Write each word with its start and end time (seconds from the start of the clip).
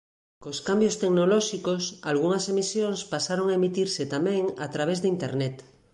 Cos 0.43 0.57
cambios 0.67 0.95
tecnolóxicos 1.01 1.83
algunhas 2.11 2.45
emisións 2.53 2.99
pasaron 3.13 3.47
a 3.49 3.57
emitirse 3.59 4.03
tamén 4.13 4.41
a 4.65 4.67
través 4.73 4.97
de 5.01 5.11
internet. 5.15 5.55